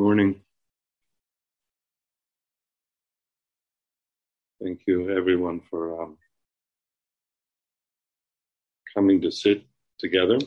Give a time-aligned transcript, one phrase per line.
[0.00, 0.40] morning.
[4.62, 6.16] Thank you, everyone, for um,
[8.94, 9.62] coming to sit
[9.98, 10.38] together.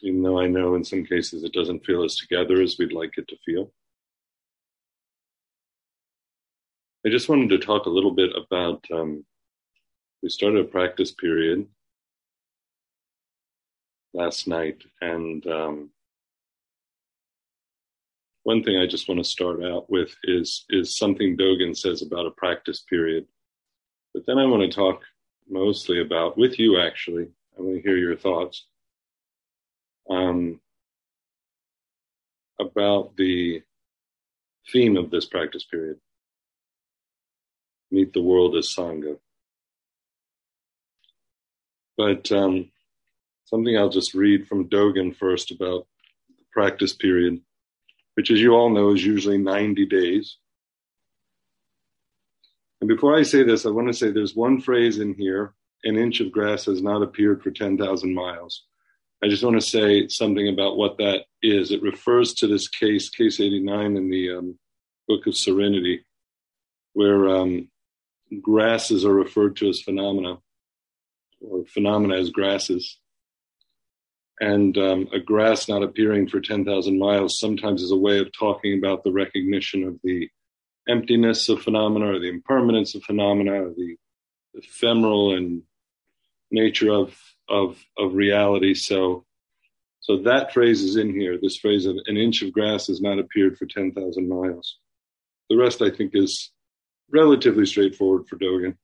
[0.00, 3.18] Even though I know in some cases it doesn't feel as together as we'd like
[3.18, 3.70] it to feel.
[7.04, 8.82] I just wanted to talk a little bit about.
[8.90, 9.26] Um,
[10.22, 11.66] we started a practice period
[14.14, 15.90] last night, and um,
[18.44, 22.26] one thing I just want to start out with is is something Dogen says about
[22.26, 23.26] a practice period.
[24.12, 25.02] But then I want to talk
[25.48, 27.28] mostly about with you actually.
[27.58, 28.66] I want to hear your thoughts
[30.08, 30.60] um,
[32.60, 33.62] about the
[34.72, 35.98] theme of this practice period.
[37.90, 39.18] Meet the world as sangha.
[41.96, 42.70] But um,
[43.46, 45.86] something I'll just read from Dogen first about
[46.28, 47.40] the practice period,
[48.14, 50.36] which, as you all know, is usually 90 days.
[52.80, 55.96] And before I say this, I want to say there's one phrase in here an
[55.96, 58.64] inch of grass has not appeared for 10,000 miles.
[59.22, 61.70] I just want to say something about what that is.
[61.70, 64.58] It refers to this case, case 89 in the um,
[65.08, 66.04] Book of Serenity,
[66.94, 67.68] where um,
[68.40, 70.38] grasses are referred to as phenomena,
[71.40, 72.98] or phenomena as grasses
[74.40, 78.78] and um, a grass not appearing for 10,000 miles sometimes is a way of talking
[78.78, 80.28] about the recognition of the
[80.88, 83.96] emptiness of phenomena or the impermanence of phenomena or the
[84.54, 85.62] ephemeral and
[86.50, 87.16] nature of,
[87.48, 88.74] of, of reality.
[88.74, 89.24] So,
[90.00, 91.38] so that phrase is in here.
[91.40, 94.78] This phrase of an inch of grass has not appeared for 10,000 miles.
[95.48, 96.50] The rest, I think, is
[97.10, 98.76] relatively straightforward for Dogen.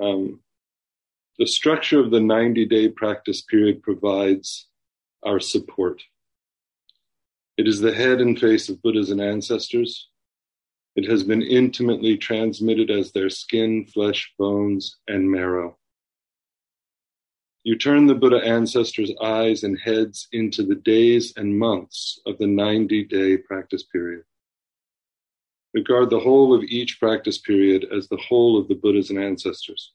[0.00, 0.40] Um,
[1.38, 4.68] the structure of the 90 day practice period provides
[5.24, 6.02] our support.
[7.56, 10.08] It is the head and face of Buddhas and ancestors.
[10.96, 15.76] It has been intimately transmitted as their skin, flesh, bones, and marrow.
[17.64, 22.46] You turn the Buddha ancestors' eyes and heads into the days and months of the
[22.46, 24.22] 90 day practice period.
[25.72, 29.92] Regard the whole of each practice period as the whole of the Buddhas and ancestors.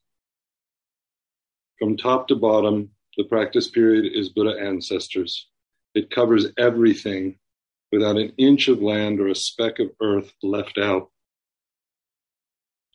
[1.80, 5.48] From top to bottom, the practice period is Buddha ancestors.
[5.96, 7.40] It covers everything
[7.92, 11.10] without an inch of land or a speck of earth left out.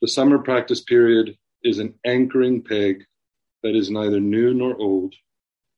[0.03, 3.05] The summer practice period is an anchoring peg
[3.63, 5.15] that is neither new nor old,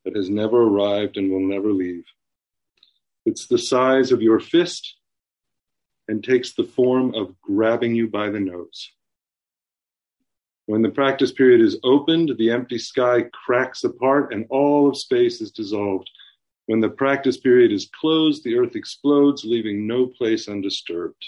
[0.05, 2.05] that has never arrived and will never leave.
[3.25, 4.97] It's the size of your fist
[6.09, 8.91] and takes the form of grabbing you by the nose.
[10.66, 15.41] When the practice period is opened, the empty sky cracks apart and all of space
[15.41, 16.10] is dissolved.
[16.66, 21.25] When the practice period is closed, the earth explodes, leaving no place undisturbed.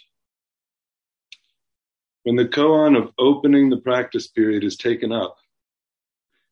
[2.25, 5.37] When the koan of opening the practice period is taken up,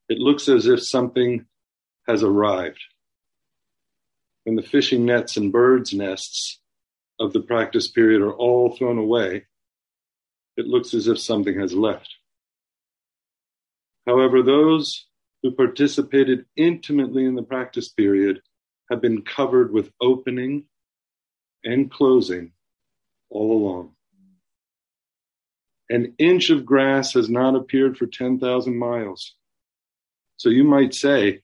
[0.09, 1.45] it looks as if something
[2.07, 2.81] has arrived.
[4.45, 6.61] When the fishing nets and birds' nests
[7.19, 9.47] of the practice period are all thrown away,
[10.57, 12.15] it looks as if something has left.
[14.07, 15.07] However, those
[15.43, 18.41] who participated intimately in the practice period
[18.91, 20.65] have been covered with opening
[21.65, 22.53] and closing
[23.31, 23.93] all along.
[25.89, 29.35] An inch of grass has not appeared for 10,000 miles.
[30.37, 31.43] So you might say,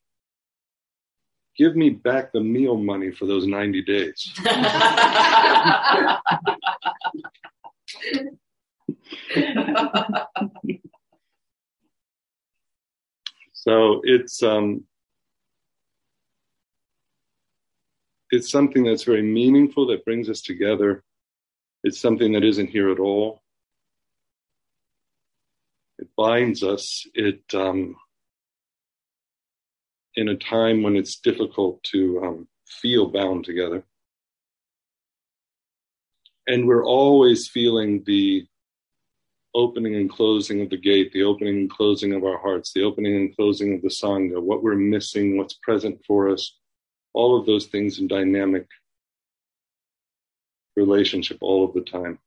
[1.57, 4.33] give me back the meal money for those 90 days.
[13.63, 14.83] So it's um,
[18.33, 21.05] it's something that's very meaningful that brings us together.
[21.85, 23.41] It's something that isn't here at all.
[26.01, 27.07] It binds us.
[27.15, 27.95] It um,
[30.17, 33.85] in a time when it's difficult to um, feel bound together.
[36.49, 38.45] And we're always feeling the
[39.55, 43.17] opening and closing of the gate, the opening and closing of our hearts, the opening
[43.17, 46.57] and closing of the Sangha, what we're missing, what's present for us,
[47.13, 48.67] all of those things in dynamic
[50.77, 52.19] relationship all of the time.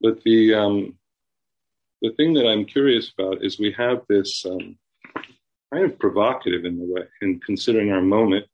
[0.00, 0.98] But the um,
[2.02, 4.76] the thing that I'm curious about is we have this um,
[5.72, 8.46] kind of provocative in the way in considering our moment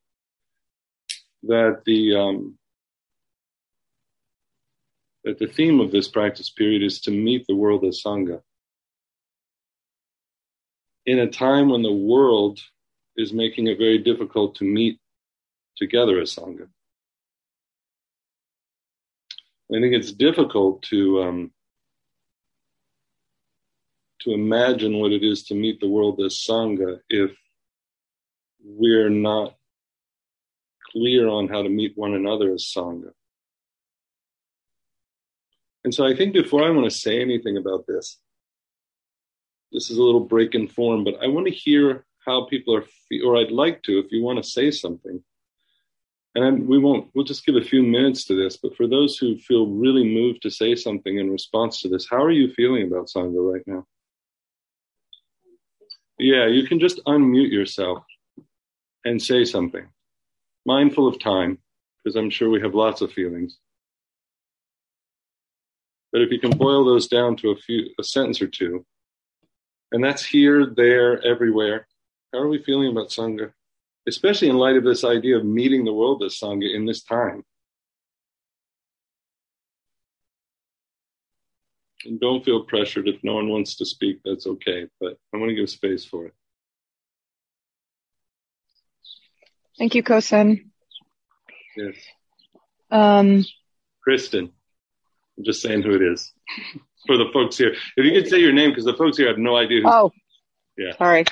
[1.43, 2.59] that the um,
[5.25, 8.43] that the theme of this practice period is to meet the world as Sangha.
[11.06, 12.61] In a time when the world
[13.17, 14.99] is making it very difficult to meet
[15.76, 16.69] together as Sangha.
[19.75, 21.50] I think it's difficult to um,
[24.21, 27.31] to imagine what it is to meet the world as Sangha if
[28.62, 29.55] we're not
[30.93, 33.11] clear on how to meet one another as Sangha.
[35.84, 38.19] And so I think before I want to say anything about this,
[39.70, 42.84] this is a little break in form, but I want to hear how people are,
[43.25, 45.22] or I'd like to, if you want to say something.
[46.36, 49.36] And we won't, we'll just give a few minutes to this, but for those who
[49.36, 53.08] feel really moved to say something in response to this, how are you feeling about
[53.08, 53.87] Sangha right now?
[56.19, 58.04] Yeah, you can just unmute yourself
[59.04, 59.87] and say something,
[60.64, 61.58] mindful of time,
[62.02, 63.58] because I'm sure we have lots of feelings.
[66.14, 68.87] But if you can boil those down to a few, a sentence or two,
[69.90, 71.88] and that's here, there, everywhere.
[72.32, 73.52] How are we feeling about Sangha?
[74.06, 77.43] Especially in light of this idea of meeting the world as Sangha in this time.
[82.05, 85.49] And don't feel pressured if no one wants to speak, that's okay, but I want
[85.49, 86.34] to give space for it.
[89.78, 90.70] Thank you, Kosen.
[91.76, 91.96] Yes.
[92.88, 93.44] Um,
[94.05, 94.52] Kristen.
[95.36, 96.32] I'm just saying who it is
[97.06, 97.75] for the folks here.
[97.96, 99.82] If you could say your name, because the folks here have no idea.
[99.82, 100.12] Who oh,
[100.76, 100.96] yeah.
[100.96, 101.25] Sorry,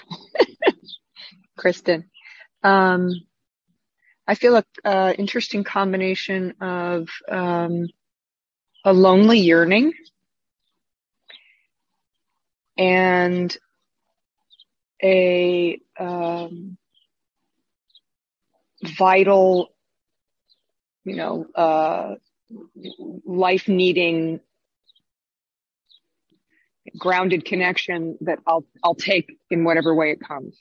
[1.56, 2.10] Kristen.
[2.62, 3.12] Um,
[4.26, 7.88] I feel a uh, interesting combination of um,
[8.84, 9.92] a lonely yearning
[12.76, 13.56] and
[15.02, 16.76] a um,
[18.82, 19.72] vital,
[21.04, 22.14] you know, uh,
[23.24, 24.40] life needing
[26.98, 30.58] grounded connection that I'll I'll take in whatever way it comes.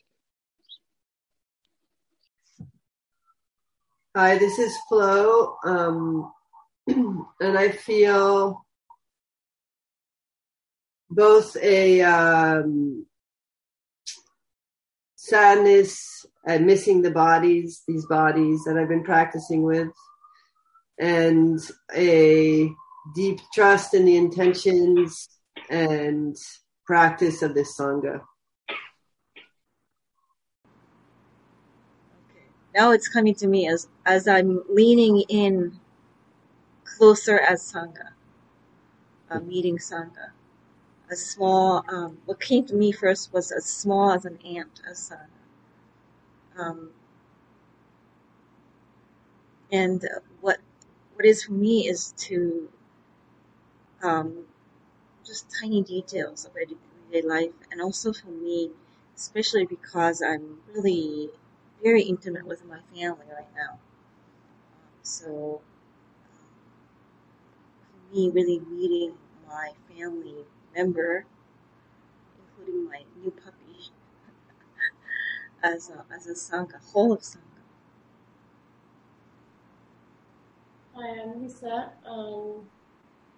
[4.16, 6.32] Hi, this is Flo, um,
[6.88, 8.66] and I feel
[11.10, 13.06] both a um,
[15.16, 19.88] sadness at missing the bodies, these bodies that I've been practicing with,
[21.02, 21.60] and
[21.96, 22.72] a
[23.16, 25.28] deep trust in the intentions
[25.70, 26.38] and
[26.86, 28.22] practice of this Sangha.
[32.76, 35.80] Now it's coming to me as, as I'm leaning in
[36.86, 38.12] closer as Sangha,
[39.30, 40.30] uh, meeting Sangha.
[41.10, 45.12] A small, um, what came to me first was as small as an ant as
[45.12, 46.62] Sangha.
[46.62, 46.92] Um,
[49.72, 50.08] and
[50.42, 50.60] what
[51.22, 52.68] what is for me is to
[54.02, 54.46] um,
[55.26, 58.72] just tiny details of everyday life, and also for me,
[59.16, 61.30] especially because I'm really
[61.84, 63.80] very intimate with my family right now.
[65.04, 65.62] So,
[67.80, 69.14] for me, really meeting
[69.48, 70.46] my family
[70.76, 71.26] member,
[72.40, 73.92] including my new puppy,
[75.64, 77.51] as a as a sangha, whole of sangha.
[80.94, 81.94] Hi, I'm Lisa.
[82.06, 82.68] Um,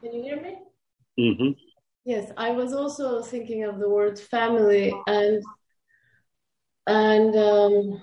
[0.02, 0.58] can you hear me?
[1.20, 1.52] Mm-hmm.
[2.04, 5.44] Yes, I was also thinking of the word family, and
[6.88, 8.02] and um,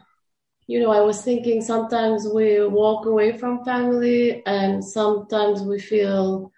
[0.68, 6.52] you know, I was thinking sometimes we walk away from family, and sometimes we feel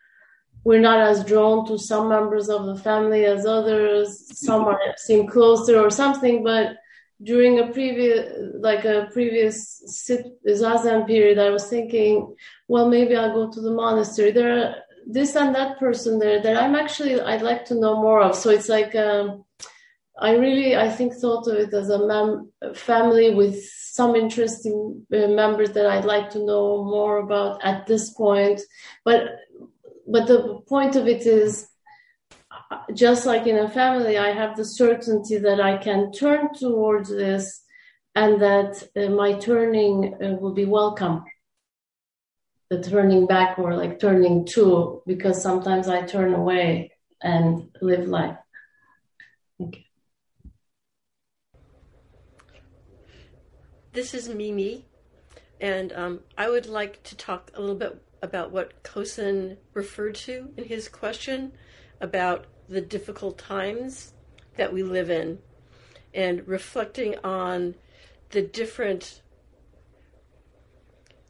[0.65, 4.39] we're not as drawn to some members of the family as others.
[4.39, 6.77] Some are, seem closer or something, but
[7.23, 12.35] during a previous like a previous sit zazen period i was thinking
[12.69, 14.33] well maybe i'll go to the monastery.
[14.33, 14.75] There are
[15.07, 18.37] this and that person there that i'm actually i'd like to know more of.
[18.37, 19.45] So it's like um,
[20.19, 25.27] i really i think thought of it as a mem- family with some interesting uh,
[25.29, 28.61] members that i'd like to know more about at this point.
[29.05, 29.21] But
[30.07, 31.69] but the point of it is
[32.95, 37.63] just like in a family, I have the certainty that I can turn towards this
[38.15, 41.25] and that uh, my turning uh, will be welcome.
[42.71, 48.37] The turning back or like turning to, because sometimes I turn away and live life.
[49.59, 49.71] You.
[53.93, 54.87] This is Mimi,
[55.61, 60.49] and um, I would like to talk a little bit about what Kosen referred to
[60.57, 61.53] in his question
[62.01, 64.13] about the difficult times
[64.57, 65.39] that we live in
[66.15, 67.75] and reflecting on
[68.31, 69.23] the different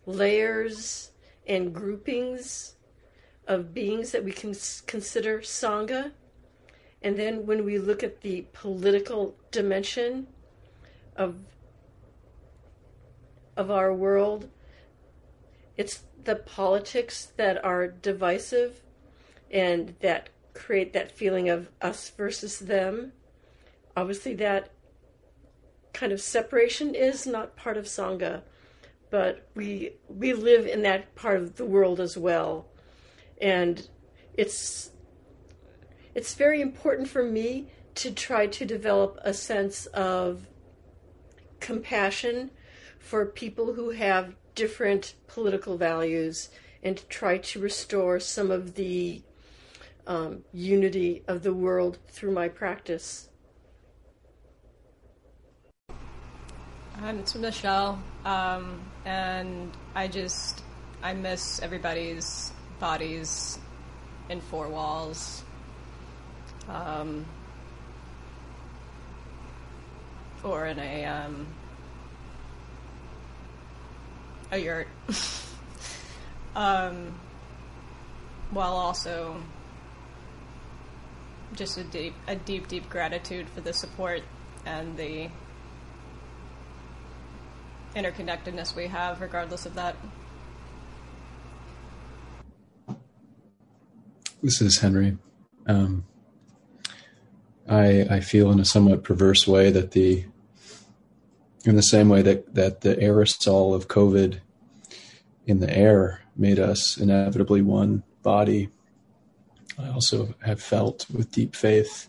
[0.07, 1.11] layers
[1.47, 2.75] and groupings
[3.47, 4.55] of beings that we can
[4.87, 6.13] consider Sangha.
[7.03, 10.29] And then when we look at the political dimension
[11.17, 11.37] of
[13.57, 14.49] of our world.
[15.77, 18.81] It's the politics that are divisive
[19.51, 23.13] and that create that feeling of us versus them.
[23.97, 24.71] Obviously, that
[25.93, 28.43] kind of separation is not part of Sangha,
[29.11, 32.67] but we we live in that part of the world as well.
[33.41, 33.87] And
[34.35, 34.91] it's
[36.15, 40.47] it's very important for me to try to develop a sense of
[41.61, 42.51] compassion
[42.99, 46.49] for people who have different political values
[46.83, 49.23] and to try to restore some of the
[50.07, 53.29] um, unity of the world through my practice.
[57.03, 60.63] Um, it's Michelle, um, and I just
[61.03, 63.59] I miss everybody's bodies
[64.29, 65.43] in four walls.
[66.69, 67.25] Um,
[70.45, 71.47] or in a um,
[74.51, 74.89] a yurt,
[76.57, 77.13] um,
[78.51, 79.37] while also
[81.55, 84.23] just a deep, a deep, deep gratitude for the support
[84.65, 85.29] and the
[87.95, 89.97] interconnectedness we have, regardless of that.
[94.43, 95.19] This is Henry.
[95.67, 96.05] Um,
[97.69, 100.25] I I feel in a somewhat perverse way that the
[101.65, 104.41] in the same way that that the aerosol of COVID
[105.47, 108.71] in the air made us inevitably one body.
[109.79, 112.09] I also have felt with deep faith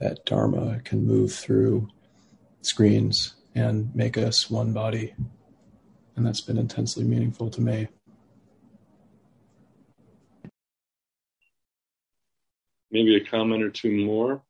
[0.00, 1.88] that Dharma can move through
[2.62, 5.14] screens and make us one body.
[6.16, 7.88] And that's been intensely meaningful to me.
[12.90, 14.42] Maybe a comment or two more.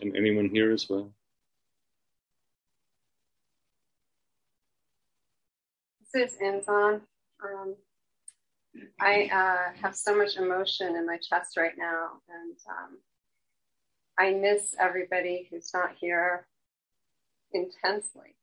[0.00, 1.12] And anyone here as well?
[6.12, 7.02] This is Anton.
[7.42, 7.76] Um,
[9.00, 12.98] I uh, have so much emotion in my chest right now, and um,
[14.18, 16.46] I miss everybody who's not here
[17.52, 18.34] intensely.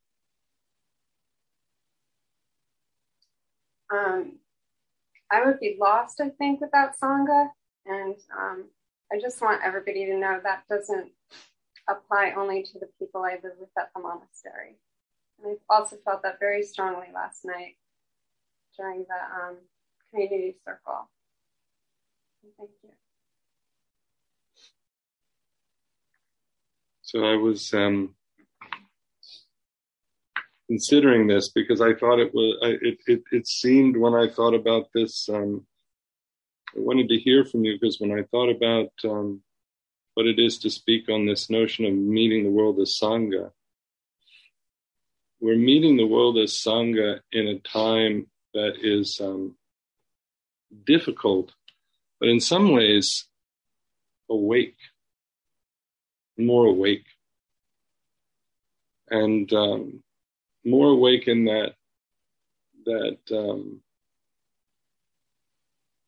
[3.92, 4.38] Um,
[5.30, 7.48] I would be lost, I think, without Sangha,
[7.86, 8.64] and um,
[9.12, 11.10] I just want everybody to know that doesn't
[11.88, 14.76] apply only to the people I live with at the monastery.
[15.42, 17.76] And I also felt that very strongly last night
[18.76, 19.56] during the um,
[20.14, 21.08] community circle.
[22.56, 22.90] Thank you.
[27.02, 28.14] So I was um,
[30.68, 34.88] considering this because I thought it was it, it, it seemed when I thought about
[34.94, 35.66] this um,
[36.76, 39.42] I wanted to hear from you because when I thought about um,
[40.14, 43.50] what it is to speak on this notion of meeting the world as sangha,
[45.40, 49.56] we're meeting the world as sangha in a time that is um,
[50.84, 51.52] difficult,
[52.20, 53.26] but in some ways
[54.30, 54.76] awake
[56.36, 57.06] more awake
[59.10, 60.02] and um,
[60.64, 61.74] more awake in that
[62.86, 63.80] that um,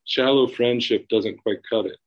[0.05, 1.99] shallow friendship doesn't quite cut it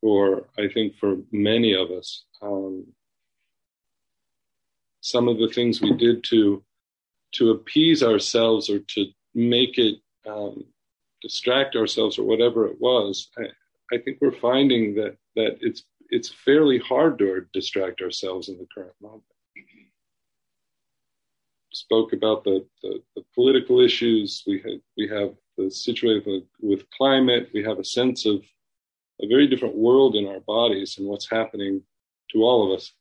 [0.00, 2.24] for I think for many of us.
[2.42, 2.86] Um,
[5.00, 6.62] some of the things we did to
[7.32, 10.64] to appease ourselves or to make it um,
[11.22, 13.44] distract ourselves or whatever it was, I,
[13.94, 18.66] I think we're finding that that it's it's fairly hard to distract ourselves in the
[18.74, 19.24] current moment.
[21.72, 24.44] Spoke about the, the, the political issues.
[24.46, 27.50] We had, we have the situation with, with climate.
[27.52, 28.44] We have a sense of
[29.20, 31.82] a very different world in our bodies and what's happening
[32.30, 32.92] to all of us.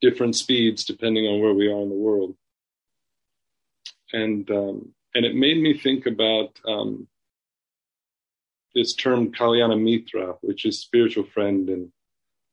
[0.00, 2.36] Different speeds depending on where we are in the world.
[4.12, 7.08] And um, and it made me think about um,
[8.72, 11.90] this term Kalyana Mitra, which is spiritual friend, and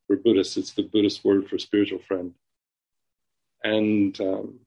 [0.07, 2.33] for Buddhists, it's the Buddhist word for spiritual friend.
[3.63, 4.61] And um,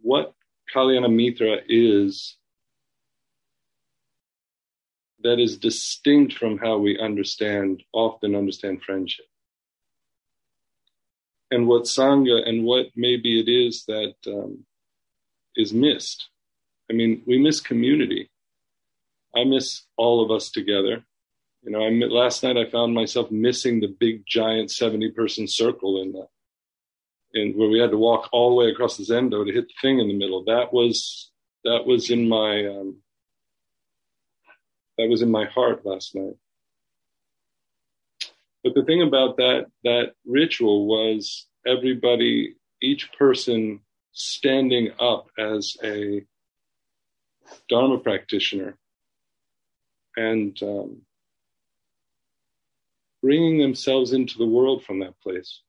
[0.00, 0.32] what
[0.74, 2.38] Kalyana Mitra is,
[5.22, 9.26] that is distinct from how we understand, often understand friendship.
[11.50, 14.64] And what Sangha and what maybe it is that um,
[15.54, 16.30] is missed.
[16.90, 18.30] I mean, we miss community
[19.36, 21.04] I miss all of us together.
[21.62, 26.00] You know, I last night I found myself missing the big giant seventy person circle
[26.00, 26.26] in the
[27.34, 29.74] in where we had to walk all the way across the zendo to hit the
[29.82, 30.44] thing in the middle.
[30.44, 31.30] That was
[31.64, 32.96] that was in my um,
[34.96, 36.36] that was in my heart last night.
[38.64, 43.80] But the thing about that that ritual was everybody, each person
[44.12, 46.24] standing up as a
[47.68, 48.76] Dharma practitioner
[50.16, 51.02] and um,
[53.22, 55.60] bringing themselves into the world from that place.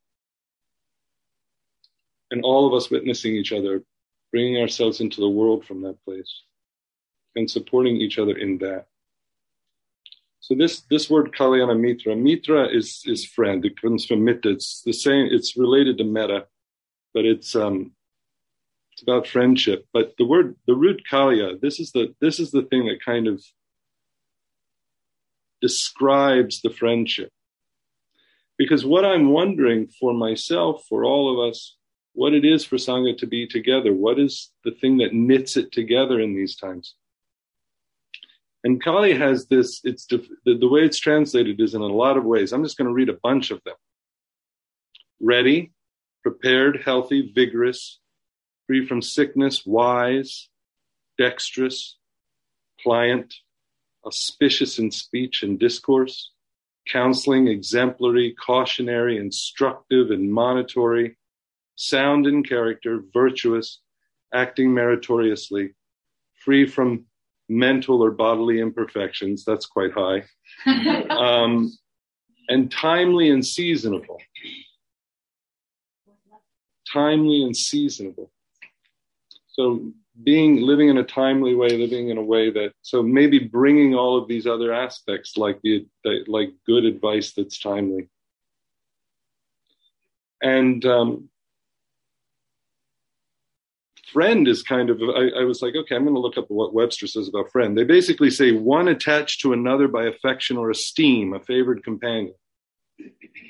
[2.32, 3.84] And all of us witnessing each other,
[4.32, 6.44] bringing ourselves into the world from that place
[7.36, 8.88] and supporting each other in that.
[10.40, 13.66] So this this word Kalyana Mitra, Mitra is is friend.
[13.66, 14.50] It comes from Metta.
[14.52, 15.28] It's the same.
[15.30, 16.48] It's related to metta,
[17.14, 17.92] but it's um
[18.98, 19.86] it's about friendship.
[19.94, 23.28] But the word the root Kalya, this is the this is the thing that kind
[23.28, 23.44] of
[25.62, 27.32] describes the friendship.
[28.58, 31.76] Because what I'm wondering for myself, for all of us,
[32.14, 35.72] what it is for Sangha to be together, what is the thing that knits it
[35.72, 36.96] together in these times?
[38.64, 42.26] And Kali has this, it's the, the way it's translated is in a lot of
[42.26, 42.52] ways.
[42.52, 43.76] I'm just going to read a bunch of them.
[45.22, 45.72] Ready,
[46.24, 48.00] prepared, healthy, vigorous,
[48.68, 50.50] free from sickness, wise,
[51.18, 51.98] dexterous,
[52.84, 53.34] pliant,
[54.06, 56.32] auspicious in speech and discourse,
[56.88, 61.18] counseling, exemplary, cautionary, instructive, and monitory,
[61.76, 63.82] sound in character, virtuous,
[64.34, 65.74] acting meritoriously,
[66.44, 67.06] free from
[67.50, 69.44] mental or bodily imperfections.
[69.46, 70.24] That's quite high.
[71.10, 71.72] um,
[72.50, 74.18] and timely and seasonable.
[76.92, 78.32] Timely and seasonable.
[79.58, 79.92] So
[80.24, 84.18] being living in a timely way, living in a way that so maybe bringing all
[84.18, 88.10] of these other aspects like the, the like good advice that's timely.
[90.42, 91.30] And um,
[94.12, 96.74] friend is kind of I, I was like okay i'm going to look up what
[96.74, 97.78] webster says about friend.
[97.78, 102.34] They basically say one attached to another by affection or esteem a favored companion.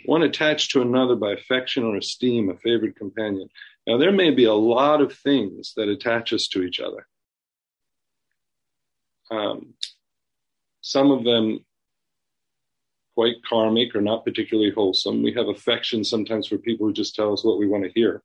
[0.06, 3.50] One attached to another by affection or esteem a favored companion
[3.88, 7.08] now there may be a lot of things that attach us to each other.
[9.32, 9.74] Um,
[10.82, 11.66] some of them
[13.16, 15.24] quite karmic or not particularly wholesome.
[15.24, 18.22] We have affection sometimes for people who just tell us what we want to hear.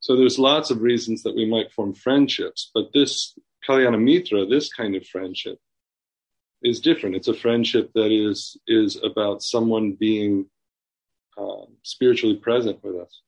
[0.00, 4.70] So there's lots of reasons that we might form friendships, but this Kalyana Mitra, this
[4.70, 5.58] kind of friendship,
[6.62, 7.16] is different.
[7.16, 10.46] It's a friendship that is is about someone being
[11.36, 13.20] uh, spiritually present with us,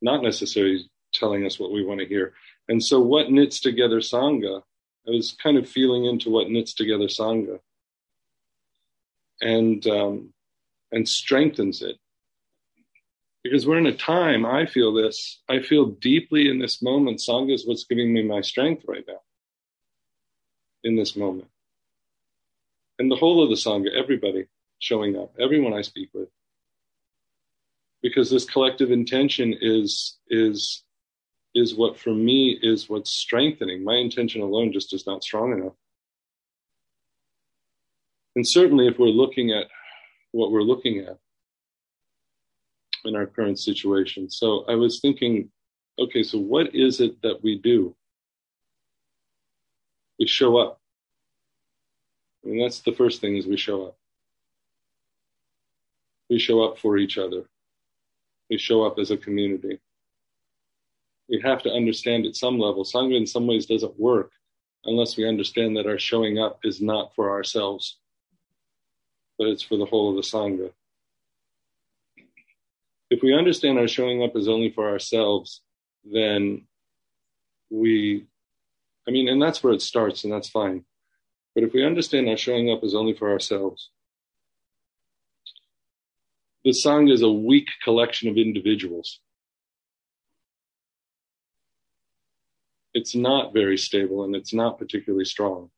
[0.00, 2.34] not necessarily telling us what we want to hear.
[2.68, 4.62] And so, what knits together sangha?
[5.06, 7.60] I was kind of feeling into what knits together sangha,
[9.40, 10.34] and um,
[10.92, 11.96] and strengthens it.
[13.42, 17.54] Because we're in a time i feel this i feel deeply in this moment sangha
[17.54, 19.20] is what's giving me my strength right now.
[20.84, 21.48] In this moment.
[22.98, 24.46] And the whole of the sangha everybody
[24.78, 26.28] showing up everyone i speak with
[28.02, 30.84] because this collective intention is is
[31.54, 35.74] is what for me is what's strengthening my intention alone just is not strong enough
[38.36, 39.66] and certainly if we're looking at
[40.32, 41.18] what we're looking at
[43.04, 44.30] in our current situation.
[44.30, 45.50] So I was thinking,
[45.98, 47.94] okay, so what is it that we do?
[50.18, 50.80] We show up.
[52.44, 53.97] Mean, that's the first thing is we show up.
[56.28, 57.44] We show up for each other.
[58.50, 59.80] We show up as a community.
[61.28, 64.32] We have to understand at some level, Sangha in some ways doesn't work
[64.84, 67.98] unless we understand that our showing up is not for ourselves,
[69.36, 70.70] but it's for the whole of the Sangha
[73.10, 75.62] if we understand our showing up is only for ourselves,
[76.04, 76.66] then
[77.70, 78.26] we,
[79.06, 80.84] I mean, and that's where it starts, and that's fine.
[81.54, 83.90] But if we understand our showing up is only for ourselves,
[86.64, 89.20] the Sangha is a weak collection of individuals.
[92.94, 95.70] It's not very stable and it's not particularly strong.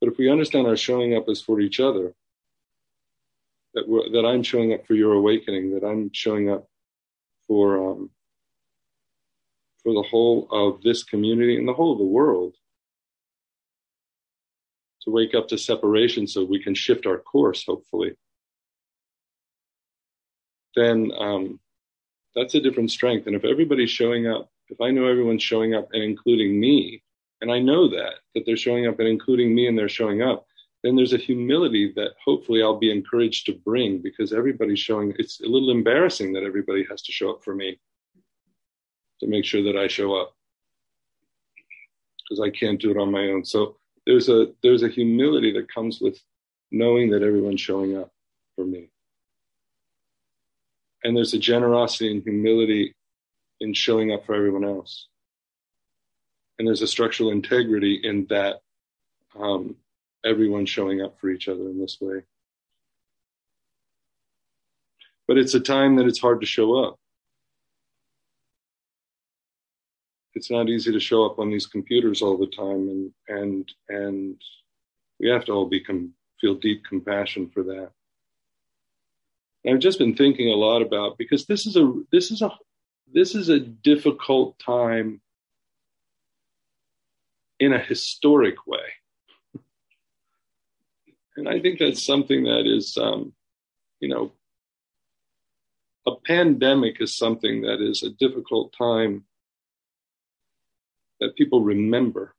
[0.00, 2.14] But if we understand our showing up is for each other,
[3.74, 6.68] that that I'm showing up for your awakening, that I'm showing up
[7.46, 8.10] for um,
[9.82, 12.54] for the whole of this community and the whole of the world
[15.02, 18.12] to wake up to separation so we can shift our course, hopefully.
[20.76, 21.60] Then um,
[22.34, 23.26] that's a different strength.
[23.26, 27.02] And if everybody's showing up, if I know everyone's showing up and including me,
[27.40, 30.46] and I know that that they're showing up and including me and they're showing up,
[30.82, 35.40] then there's a humility that hopefully I'll be encouraged to bring because everybody's showing it's
[35.40, 37.78] a little embarrassing that everybody has to show up for me
[39.20, 40.34] to make sure that I show up
[42.28, 43.44] because I can't do it on my own.
[43.44, 43.76] So
[44.06, 46.18] there's a there's a humility that comes with
[46.70, 48.12] knowing that everyone's showing up
[48.54, 48.90] for me.
[51.04, 52.94] And there's a generosity and humility
[53.60, 55.06] in showing up for everyone else.
[56.58, 58.60] And there's a structural integrity in that
[59.38, 59.76] um,
[60.24, 62.22] everyone showing up for each other in this way.
[65.26, 66.96] But it's a time that it's hard to show up.
[70.34, 74.42] It's not easy to show up on these computers all the time, and and and
[75.18, 77.90] we have to all become feel deep compassion for that.
[79.68, 82.50] And I've just been thinking a lot about because this is a this is a
[83.12, 85.20] this is a difficult time
[87.60, 88.94] in a historic way.
[91.36, 93.34] And I think that's something that is, um,
[94.00, 94.32] you know,
[96.06, 99.24] a pandemic is something that is a difficult time
[101.20, 102.34] that people remember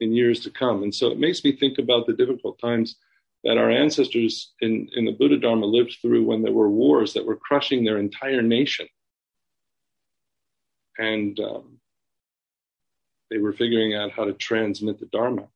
[0.00, 0.82] in years to come.
[0.82, 2.96] And so it makes me think about the difficult times
[3.44, 7.26] that our ancestors in, in the Buddha Dharma lived through when there were wars that
[7.26, 8.86] were crushing their entire nation.
[10.98, 11.78] And um,
[13.30, 15.48] they were figuring out how to transmit the Dharma.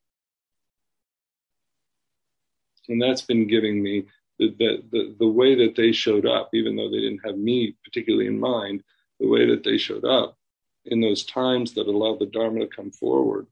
[2.89, 4.07] And that's been giving me
[4.39, 7.77] the, the, the, the way that they showed up, even though they didn't have me
[7.85, 8.83] particularly in mind,
[9.21, 10.37] the way that they showed up
[10.85, 13.47] in those times that allowed the Dharma to come forward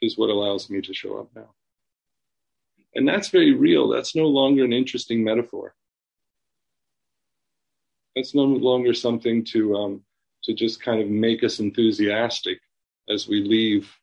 [0.00, 1.50] is what allows me to show up now.
[2.94, 3.88] And that's very real.
[3.88, 5.74] That's no longer an interesting metaphor.
[8.16, 10.02] That's no longer something to um,
[10.44, 12.58] to just kind of make us enthusiastic
[13.08, 13.94] as we leave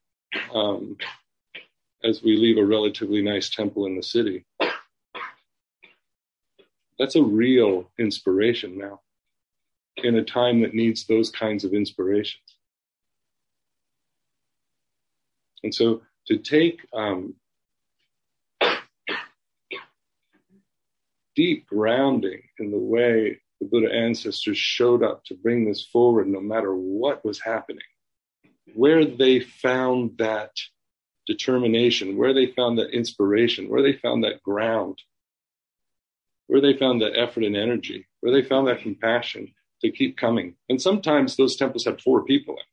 [0.54, 0.98] um,
[2.04, 4.46] as we leave a relatively nice temple in the city.
[7.00, 9.02] That's a real inspiration now
[9.98, 12.58] in a time that needs those kinds of inspirations.
[15.64, 17.36] And so to take um,
[21.38, 26.42] deep grounding in the way the Buddha ancestors showed up to bring this forward no
[26.42, 27.86] matter what was happening,
[28.74, 30.52] where they found that
[31.28, 35.00] determination, where they found that inspiration, where they found that ground,
[36.48, 40.56] where they found that effort and energy, where they found that compassion to keep coming.
[40.70, 42.64] And sometimes those temples had four people in.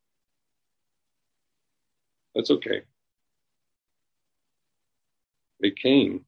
[2.35, 2.81] That's okay.
[5.61, 6.25] They came.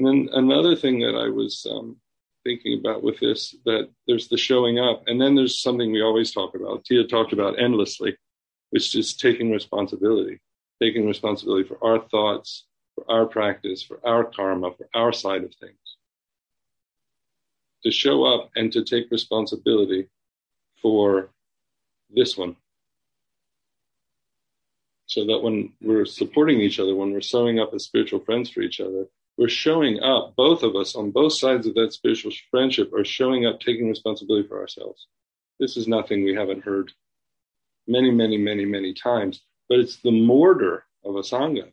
[0.00, 1.98] And then another thing that I was um,
[2.42, 6.32] thinking about with this that there's the showing up, and then there's something we always
[6.32, 6.86] talk about.
[6.86, 8.16] Tia talked about endlessly,
[8.70, 10.40] which is taking responsibility,
[10.80, 15.54] taking responsibility for our thoughts, for our practice, for our karma, for our side of
[15.56, 15.76] things.
[17.84, 20.08] To show up and to take responsibility
[20.80, 21.28] for
[22.08, 22.56] this one.
[25.04, 28.62] So that when we're supporting each other, when we're showing up as spiritual friends for
[28.62, 29.04] each other,
[29.40, 33.46] we're showing up, both of us on both sides of that spiritual friendship are showing
[33.46, 35.06] up, taking responsibility for ourselves.
[35.58, 36.92] This is nothing we haven't heard
[37.88, 41.72] many, many, many, many times, but it's the mortar of a Sangha.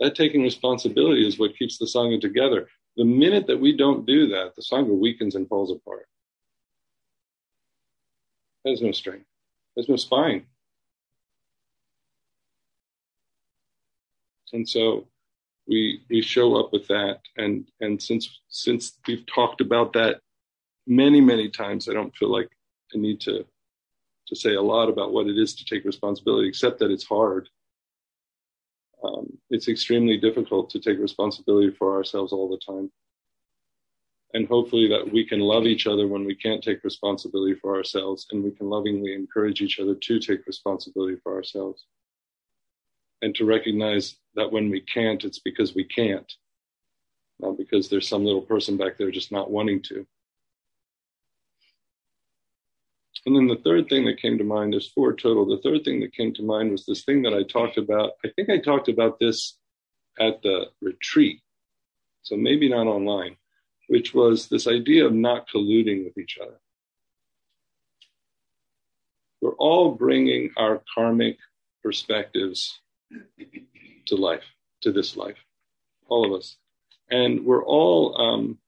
[0.00, 2.66] That taking responsibility is what keeps the Sangha together.
[2.96, 6.08] The minute that we don't do that, the Sangha weakens and falls apart.
[8.64, 9.26] There's no strength.
[9.76, 10.46] There's no spine.
[14.52, 15.06] And so
[15.70, 17.20] we we show up with that.
[17.38, 20.20] And and since since we've talked about that
[20.86, 22.48] many many times i don't feel like
[22.94, 23.44] i need to
[24.30, 27.48] to say a lot about what it is to take responsibility except that it's hard.
[29.02, 32.92] Um, it's extremely difficult to take responsibility for ourselves all the time.
[34.32, 38.26] And hopefully that we can love each other when we can't take responsibility for ourselves
[38.30, 41.86] and we can lovingly encourage each other to take responsibility for ourselves
[43.22, 46.32] and to recognize that when we can't, it's because we can't,
[47.38, 50.06] not because there's some little person back there just not wanting to.
[53.26, 55.44] And then the third thing that came to mind, there's four total.
[55.44, 58.12] The third thing that came to mind was this thing that I talked about.
[58.24, 59.58] I think I talked about this
[60.18, 61.40] at the retreat,
[62.22, 63.36] so maybe not online,
[63.88, 66.58] which was this idea of not colluding with each other.
[69.42, 71.36] We're all bringing our karmic
[71.82, 72.80] perspectives
[74.06, 74.44] to life,
[74.82, 75.38] to this life,
[76.08, 76.56] all of us.
[77.10, 78.58] And we're all um,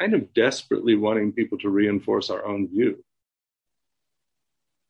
[0.00, 3.04] kind of desperately wanting people to reinforce our own view.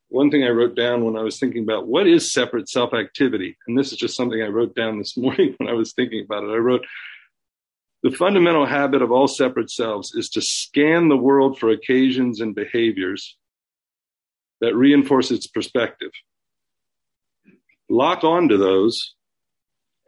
[0.08, 3.56] One thing I wrote down when I was thinking about what is separate self activity,
[3.66, 6.44] and this is just something I wrote down this morning when I was thinking about
[6.44, 6.50] it.
[6.50, 6.85] I wrote,
[8.02, 12.54] the fundamental habit of all separate selves is to scan the world for occasions and
[12.54, 13.37] behaviors
[14.61, 16.11] that reinforce its perspective
[17.92, 19.14] lock onto those,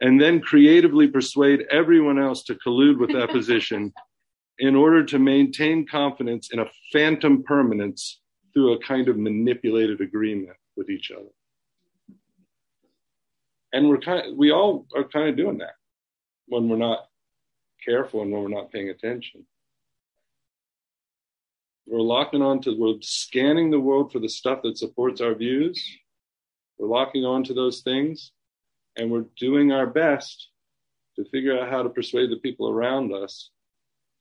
[0.01, 3.93] and then creatively persuade everyone else to collude with that position
[4.59, 8.21] in order to maintain confidence in a phantom permanence
[8.53, 11.29] through a kind of manipulated agreement with each other.
[13.71, 15.75] And we're kind of, we all are kind of doing that
[16.47, 16.99] when we're not
[17.83, 19.45] careful and when we're not paying attention.
[21.85, 25.83] We're locking on to, we're scanning the world for the stuff that supports our views.
[26.77, 28.31] We're locking on to those things
[28.97, 30.49] and we're doing our best
[31.15, 33.49] to figure out how to persuade the people around us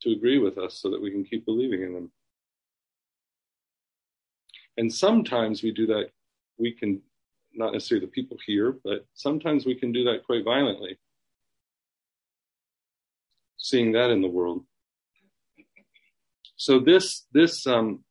[0.03, 2.13] to agree with us so that we can keep believing in them.
[4.77, 6.11] And sometimes we do that,
[6.59, 7.01] we can,
[7.53, 10.99] not necessarily the people here, but sometimes we can do that quite violently.
[13.57, 14.65] Seeing that in the world.
[16.57, 18.05] So this, this, um,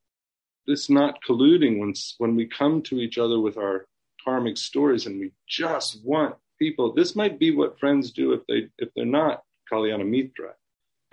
[0.66, 3.86] this not colluding when, when we come to each other with our
[4.24, 8.68] karmic stories and we just want people, this might be what friends do if they,
[8.78, 10.54] if they're not Kalyana Mitra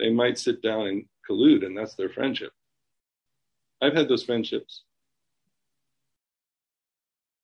[0.02, 2.52] they might sit down and collude, and that's their friendship.
[3.80, 4.82] I've had those friendships.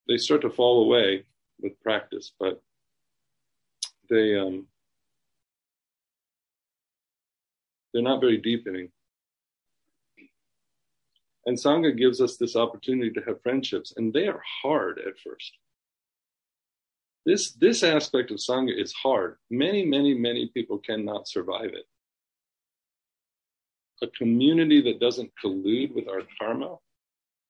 [0.08, 1.24] They start to fall away
[1.60, 2.60] with practice, but
[4.10, 4.66] they um,
[7.92, 8.90] they're not very deepening.
[11.48, 15.52] And Sangha gives us this opportunity to have friendships, and they are hard at first.
[17.26, 19.38] This, this aspect of Sangha is hard.
[19.50, 21.86] Many, many, many people cannot survive it
[24.02, 26.76] a community that doesn't collude with our karma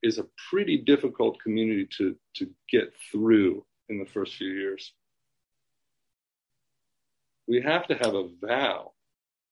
[0.02, 4.92] is a pretty difficult community to, to get through in the first few years.
[7.46, 8.92] We have to have a vow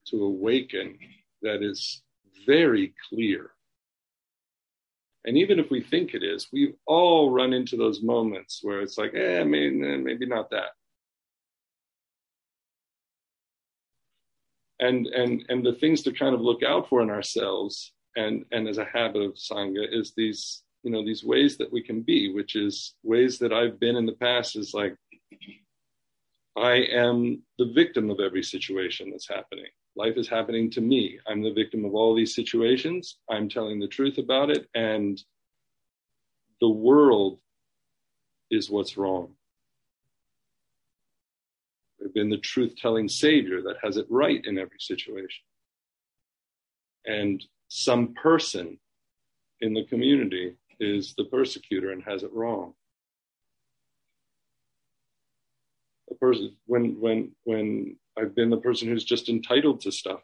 [0.08, 0.98] to awaken
[1.42, 2.02] that is
[2.46, 3.50] very clear.
[5.26, 8.96] And even if we think it is, we've all run into those moments where it's
[8.96, 10.70] like, eh, maybe, maybe not that.
[14.80, 18.68] and and and the things to kind of look out for in ourselves and and
[18.68, 22.32] as a habit of sangha is these you know these ways that we can be
[22.32, 24.94] which is ways that i've been in the past is like
[26.56, 31.42] i am the victim of every situation that's happening life is happening to me i'm
[31.42, 35.22] the victim of all these situations i'm telling the truth about it and
[36.60, 37.38] the world
[38.50, 39.34] is what's wrong
[42.06, 45.42] have been the truth telling savior that has it right in every situation.
[47.04, 48.78] And some person
[49.60, 52.74] in the community is the persecutor and has it wrong.
[56.10, 60.20] A person when when when I've been the person who's just entitled to stuff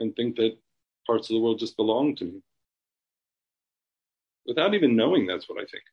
[0.00, 0.56] and think that
[1.06, 2.42] parts of the world just belong to me
[4.46, 5.84] without even knowing that's what I think.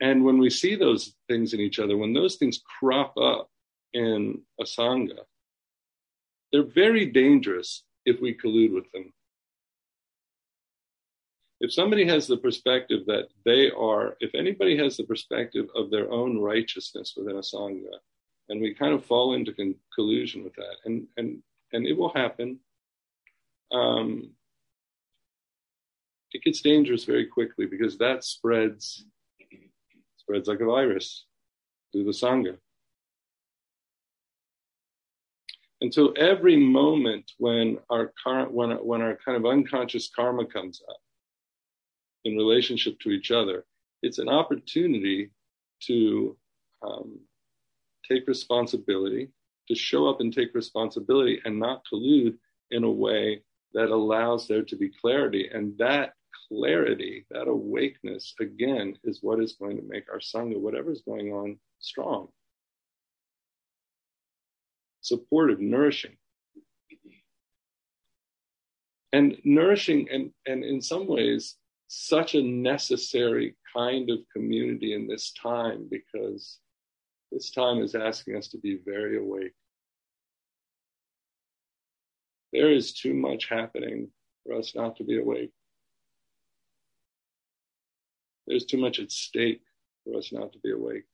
[0.00, 3.48] And when we see those things in each other, when those things crop up
[3.92, 5.20] in a Sangha,
[6.52, 9.12] they're very dangerous if we collude with them.
[11.62, 16.10] If somebody has the perspective that they are, if anybody has the perspective of their
[16.10, 17.98] own righteousness within a Sangha,
[18.48, 21.40] and we kind of fall into con- collusion with that, and, and,
[21.72, 22.58] and it will happen,
[23.70, 24.32] um,
[26.32, 29.06] it gets dangerous very quickly because that spreads
[30.16, 31.26] spreads like a virus
[31.92, 32.56] through the Sangha.
[35.80, 40.82] And so every moment when our current, when, when our kind of unconscious karma comes
[40.88, 41.01] up
[42.24, 43.64] in relationship to each other,
[44.02, 45.30] it's an opportunity
[45.86, 46.36] to
[46.82, 47.20] um,
[48.08, 49.28] take responsibility,
[49.68, 52.36] to show up and take responsibility and not collude
[52.70, 53.42] in a way
[53.74, 55.48] that allows there to be clarity.
[55.52, 56.12] And that
[56.48, 61.32] clarity, that awakeness, again, is what is going to make our Sangha, whatever is going
[61.32, 62.28] on, strong,
[65.00, 66.16] supportive, nourishing.
[69.14, 71.56] And nourishing, and, and in some ways,
[71.94, 76.58] such a necessary kind of community in this time because
[77.30, 79.52] this time is asking us to be very awake.
[82.50, 84.08] There is too much happening
[84.42, 85.52] for us not to be awake.
[88.46, 89.60] There's too much at stake
[90.04, 91.04] for us not to be awake.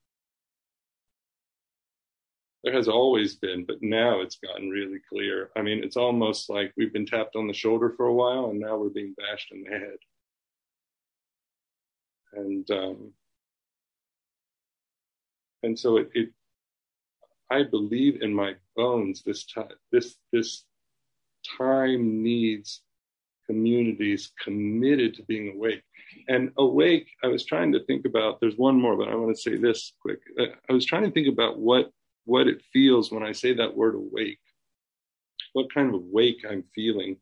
[2.62, 5.50] There has always been, but now it's gotten really clear.
[5.56, 8.60] I mean, it's almost like we've been tapped on the shoulder for a while and
[8.60, 9.96] now we're being bashed in the head.
[12.38, 13.12] And, um,
[15.62, 16.28] and so it, it,
[17.50, 20.64] I believe in my bones this time, this, this
[21.58, 22.82] time needs
[23.46, 25.82] communities committed to being awake.
[26.28, 29.42] And awake, I was trying to think about, there's one more, but I want to
[29.42, 30.20] say this quick.
[30.38, 31.90] Uh, I was trying to think about what,
[32.24, 34.40] what it feels when I say that word awake,
[35.54, 37.16] what kind of awake I'm feeling.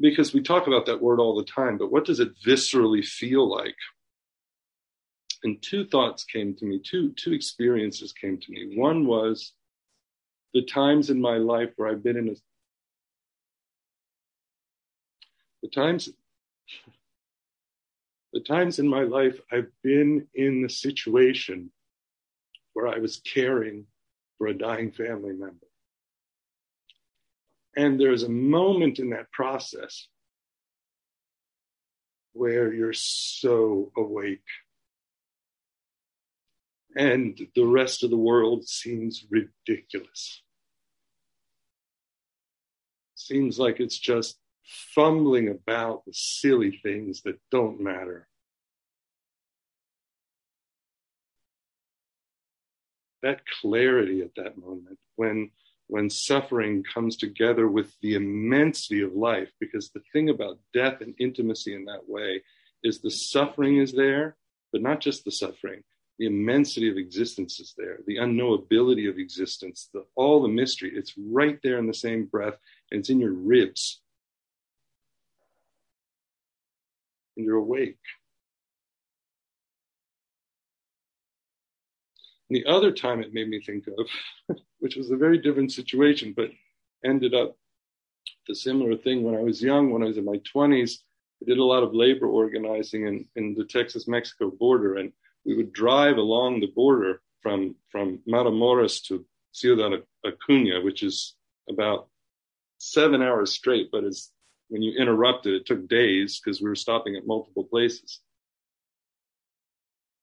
[0.00, 3.48] Because we talk about that word all the time, but what does it viscerally feel
[3.48, 3.76] like?
[5.44, 8.76] And two thoughts came to me, two, two experiences came to me.
[8.76, 9.52] One was
[10.54, 12.34] the times in my life where I've been in a
[15.62, 16.10] the times
[18.34, 21.70] the times in my life I've been in the situation
[22.74, 23.86] where I was caring
[24.36, 25.66] for a dying family member.
[27.76, 30.08] And there's a moment in that process
[32.32, 34.44] where you're so awake.
[36.96, 40.42] And the rest of the world seems ridiculous.
[43.16, 44.38] Seems like it's just
[44.94, 48.28] fumbling about with silly things that don't matter.
[53.22, 55.50] That clarity at that moment, when
[55.86, 61.14] when suffering comes together with the immensity of life, because the thing about death and
[61.18, 62.42] intimacy in that way
[62.82, 64.36] is the suffering is there,
[64.72, 65.82] but not just the suffering.
[66.18, 70.92] The immensity of existence is there, the unknowability of existence, the, all the mystery.
[70.94, 72.56] It's right there in the same breath,
[72.90, 74.00] and it's in your ribs.
[77.36, 77.98] and you're awake.
[82.54, 86.34] And the other time it made me think of, which was a very different situation,
[86.36, 86.50] but
[87.04, 87.56] ended up
[88.46, 90.98] the similar thing when I was young, when I was in my 20s.
[91.42, 95.12] I did a lot of labor organizing in, in the Texas Mexico border, and
[95.44, 101.34] we would drive along the border from, from Matamoros to Ciudad Acuna, which is
[101.68, 102.06] about
[102.78, 104.30] seven hours straight, but it's
[104.68, 108.20] when you interrupted, it took days because we were stopping at multiple places.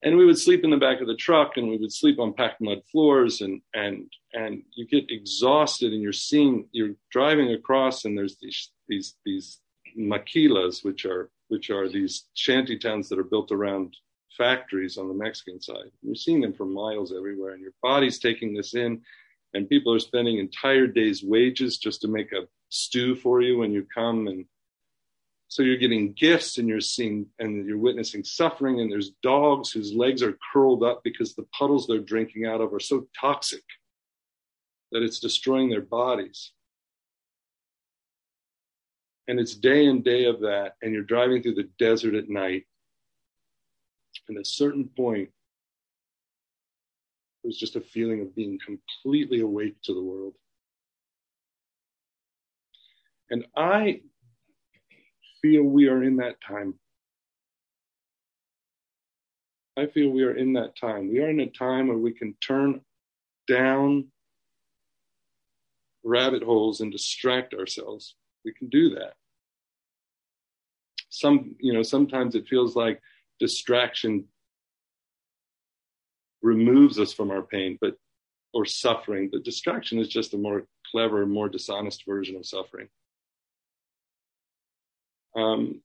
[0.04, 2.34] And we would sleep in the back of the truck and we would sleep on
[2.34, 8.06] packed mud floors and, and, and you get exhausted and you're seeing, you're driving across
[8.06, 9.60] and there's these, these, these
[9.98, 13.96] maquilas, which are, which are these shanty towns that are built around
[14.36, 15.92] factories on the Mexican side.
[16.02, 19.02] You're seeing them for miles everywhere and your body's taking this in
[19.54, 23.72] and people are spending entire days wages just to make a stew for you when
[23.72, 24.46] you come and
[25.52, 29.92] so you're getting gifts and you're seeing and you're witnessing suffering and there's dogs whose
[29.92, 33.62] legs are curled up because the puddles they're drinking out of are so toxic
[34.94, 36.54] that it's destroying their bodies.
[39.28, 42.64] And it's day and day of that and you're driving through the desert at night.
[44.30, 45.32] And at a certain point
[47.44, 50.36] there's just a feeling of being completely awake to the world.
[53.30, 54.00] And I
[55.41, 56.75] feel we are in that time.
[59.77, 61.10] I feel we are in that time.
[61.10, 62.82] We are in a time where we can turn
[63.47, 64.08] down
[66.04, 68.15] rabbit holes and distract ourselves.
[68.43, 69.13] We can do that.
[71.10, 73.01] Some, you know, sometimes it feels like
[73.39, 74.25] distraction
[76.41, 77.97] removes us from our pain, but
[78.54, 79.30] or suffering.
[79.32, 82.88] But distraction is just a more clever, more dishonest version of suffering.
[85.36, 85.82] Um,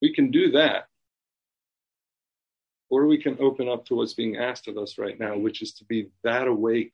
[0.00, 0.86] we can do that.
[2.90, 5.72] Or we can open up to what's being asked of us right now, which is
[5.74, 6.92] to be that awake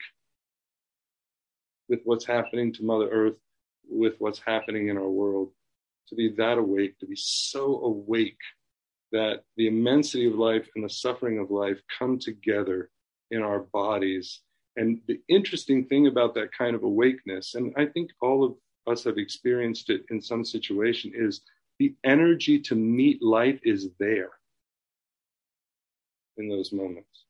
[1.88, 3.36] with what's happening to Mother Earth,
[3.90, 5.50] with what's happening in our world,
[6.08, 8.38] to be that awake, to be so awake
[9.10, 12.90] that the immensity of life and the suffering of life come together
[13.30, 14.40] in our bodies.
[14.76, 18.54] And the interesting thing about that kind of awakeness, and I think all of
[18.88, 21.42] us have experienced it in some situation is
[21.78, 24.30] the energy to meet life is there
[26.36, 27.24] in those moments.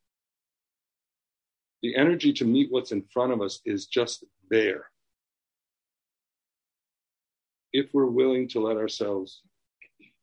[1.83, 4.87] The energy to meet what's in front of us is just there.
[7.73, 9.43] If we're willing to let ourselves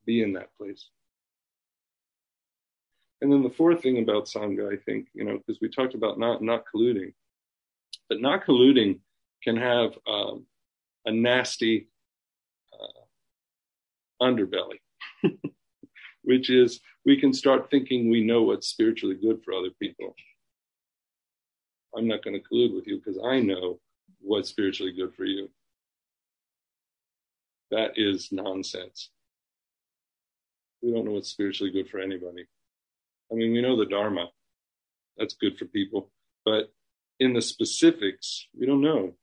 [0.04, 0.88] be in that place.
[3.20, 6.18] And then the fourth thing about Sangha, I think, you know, because we talked about
[6.18, 7.14] not not colluding,
[8.08, 9.00] but not colluding
[9.42, 10.44] can have um,
[11.06, 11.88] a nasty
[12.72, 14.80] uh, underbelly,
[16.22, 20.14] which is we can start thinking we know what's spiritually good for other people.
[21.96, 23.78] I'm not going to collude with you because I know
[24.20, 25.48] what's spiritually good for you.
[27.70, 29.10] That is nonsense.
[30.82, 32.44] We don't know what's spiritually good for anybody.
[33.30, 34.28] I mean, we know the Dharma.
[35.16, 36.10] That's good for people.
[36.44, 36.72] But
[37.18, 39.14] in the specifics, we don't know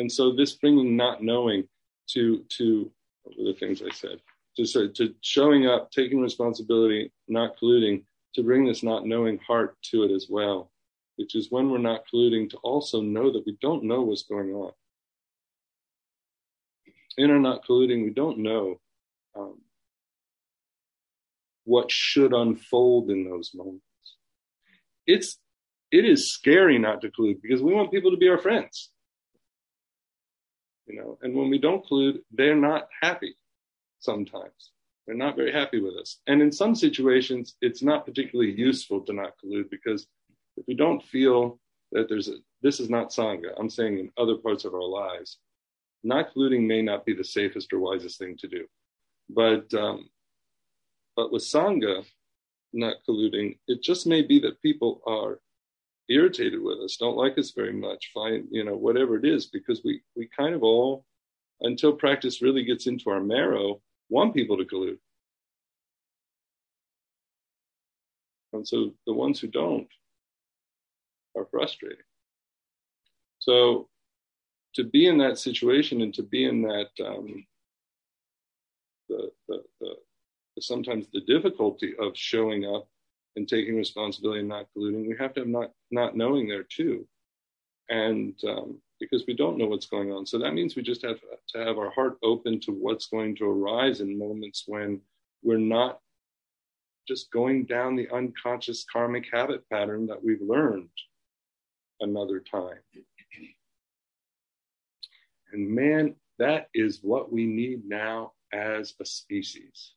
[0.00, 1.68] And so this bringing not knowing
[2.12, 2.90] to to
[3.36, 4.18] the things I said
[4.56, 10.04] to to showing up, taking responsibility, not colluding, to bring this not knowing heart to
[10.04, 10.70] it as well,
[11.16, 14.52] which is when we're not colluding to also know that we don't know what's going
[14.52, 14.72] on.
[17.18, 18.80] In our not colluding, we don't know
[19.36, 19.60] um,
[21.64, 23.84] what should unfold in those moments.
[25.06, 25.38] It's
[25.90, 28.89] it is scary not to collude because we want people to be our friends.
[30.90, 33.36] You know, and when we don't collude, they're not happy
[34.00, 34.72] sometimes.
[35.06, 36.18] They're not very happy with us.
[36.26, 40.08] And in some situations, it's not particularly useful to not collude because
[40.56, 41.60] if we don't feel
[41.92, 45.38] that there's a, this is not Sangha, I'm saying in other parts of our lives,
[46.02, 48.66] not colluding may not be the safest or wisest thing to do.
[49.28, 50.08] But, um,
[51.14, 52.04] but with Sangha,
[52.72, 55.38] not colluding, it just may be that people are
[56.10, 59.82] irritated with us, don't like us very much, find, you know, whatever it is, because
[59.84, 61.04] we, we kind of all,
[61.60, 64.98] until practice really gets into our marrow, want people to collude.
[68.52, 69.86] And so the ones who don't
[71.36, 72.04] are frustrating.
[73.38, 73.88] So
[74.74, 77.46] to be in that situation and to be in that um,
[79.08, 79.94] the, the, the,
[80.56, 82.88] the, sometimes the difficulty of showing up
[83.40, 87.06] and taking responsibility and not colluding, we have to have not not knowing there too,
[87.88, 91.16] and um, because we don't know what's going on, so that means we just have
[91.48, 95.00] to have our heart open to what's going to arise in moments when
[95.42, 96.00] we're not
[97.08, 100.90] just going down the unconscious karmic habit pattern that we've learned
[102.00, 102.78] another time.
[105.52, 109.94] And man, that is what we need now as a species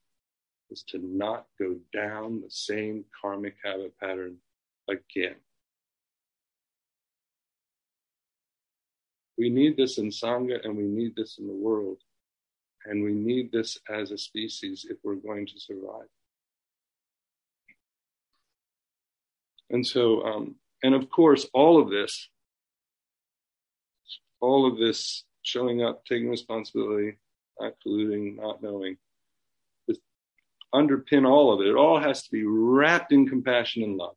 [0.74, 4.38] is to not go down the same karmic habit pattern
[4.90, 5.36] again.
[9.38, 12.00] We need this in Sangha and we need this in the world.
[12.86, 16.10] And we need this as a species if we're going to survive.
[19.70, 22.30] And so, um, and of course, all of this,
[24.42, 27.18] all of this showing up, taking responsibility,
[27.60, 28.98] not colluding, not knowing,
[30.74, 31.68] underpin all of it.
[31.68, 34.16] It all has to be wrapped in compassion and love.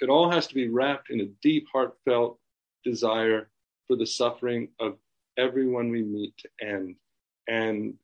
[0.00, 2.38] It all has to be wrapped in a deep, heartfelt
[2.84, 3.48] desire
[3.86, 4.96] for the suffering of
[5.38, 6.96] everyone we meet to end
[7.48, 7.94] and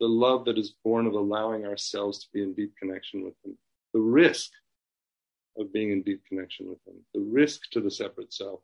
[0.00, 3.56] the love that is born of allowing ourselves to be in deep connection with them.
[3.92, 4.50] The risk
[5.58, 8.60] of being in deep connection with them, the risk to the separate self.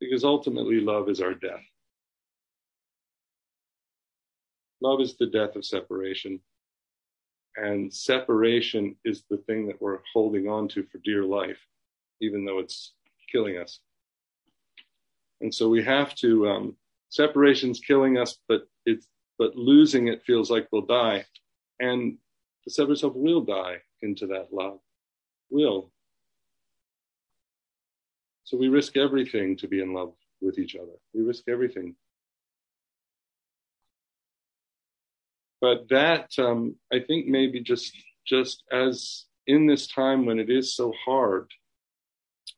[0.00, 1.62] Because ultimately, love is our death.
[4.84, 6.38] Love is the death of separation.
[7.56, 11.56] And separation is the thing that we're holding on to for dear life,
[12.20, 12.92] even though it's
[13.32, 13.80] killing us.
[15.40, 16.76] And so we have to, um,
[17.08, 19.06] separation's killing us, but it's,
[19.38, 21.24] but losing it feels like we'll die.
[21.80, 22.18] And
[22.66, 24.80] the separate self will die into that love.
[25.48, 25.90] Will.
[28.42, 30.12] So we risk everything to be in love
[30.42, 30.92] with each other.
[31.14, 31.96] We risk everything
[35.64, 37.96] but that um, I think maybe just
[38.26, 41.50] just as in this time when it is so hard,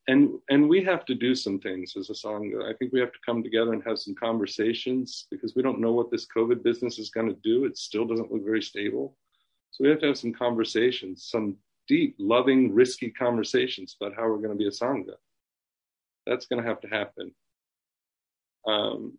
[0.09, 2.69] and and we have to do some things as a sangha.
[2.69, 5.93] I think we have to come together and have some conversations because we don't know
[5.93, 7.65] what this COVID business is going to do.
[7.65, 9.17] It still doesn't look very stable,
[9.71, 14.45] so we have to have some conversations, some deep, loving, risky conversations about how we're
[14.45, 15.15] going to be a sangha.
[16.27, 17.33] That's going to have to happen.
[18.67, 19.17] Um,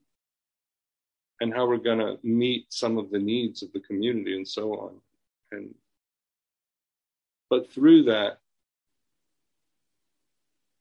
[1.41, 4.73] and how we're going to meet some of the needs of the community and so
[4.73, 4.95] on.
[5.51, 5.73] And
[7.49, 8.39] but through that,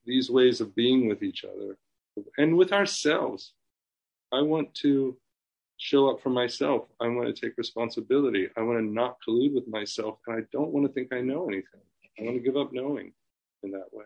[0.04, 1.76] these ways of being with each other
[2.38, 3.52] and with ourselves,
[4.32, 5.16] I want to
[5.76, 6.88] show up for myself.
[7.00, 8.48] I want to take responsibility.
[8.56, 10.18] I want to not collude with myself.
[10.26, 11.80] And I don't want to think I know anything.
[12.18, 13.12] I want to give up knowing
[13.62, 14.04] in that way.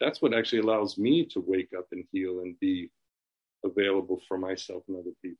[0.00, 2.90] That's what actually allows me to wake up and heal and be
[3.64, 5.38] available for myself and other people.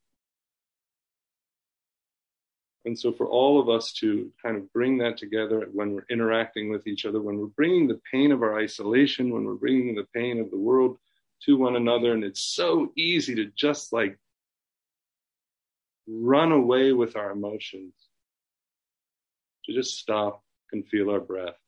[2.86, 6.70] And so, for all of us to kind of bring that together when we're interacting
[6.70, 10.06] with each other, when we're bringing the pain of our isolation, when we're bringing the
[10.14, 10.96] pain of the world
[11.42, 14.18] to one another, and it's so easy to just like
[16.06, 17.92] run away with our emotions,
[19.66, 20.42] to just stop
[20.72, 21.58] and feel our breath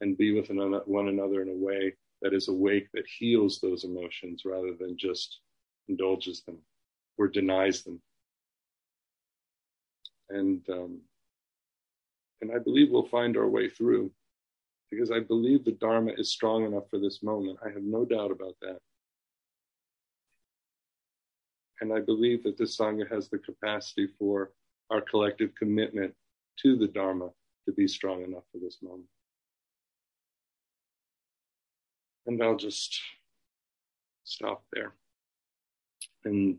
[0.00, 4.42] and be with one another in a way that is awake, that heals those emotions
[4.44, 5.40] rather than just
[5.88, 6.58] indulges them
[7.18, 8.00] or denies them.
[10.30, 11.00] And um,
[12.40, 14.10] and I believe we'll find our way through.
[14.90, 17.58] because I believe the Dharma is strong enough for this moment.
[17.64, 18.78] I have no doubt about that.
[21.80, 24.52] And I believe that this Sangha has the capacity for
[24.90, 26.14] our collective commitment
[26.62, 27.30] to the Dharma
[27.66, 29.08] to be strong enough for this moment.
[32.26, 32.98] And I'll just
[34.24, 34.94] stop there
[36.24, 36.58] and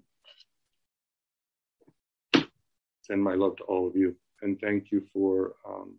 [3.02, 4.16] send my love to all of you.
[4.42, 5.96] And thank you for, um,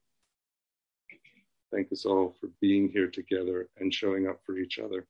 [1.72, 5.06] thank us all for being here together and showing up for each other.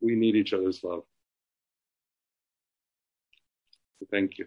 [0.00, 1.04] We need each other's love.
[3.98, 4.46] So thank you.